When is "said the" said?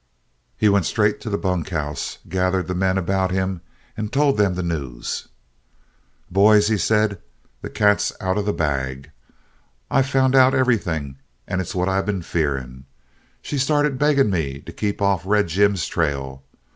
6.79-7.69